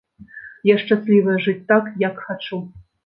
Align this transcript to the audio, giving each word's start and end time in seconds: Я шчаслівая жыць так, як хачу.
Я 0.69 0.75
шчаслівая 0.83 1.35
жыць 1.45 1.63
так, 1.73 1.93
як 2.07 2.13
хачу. 2.27 2.61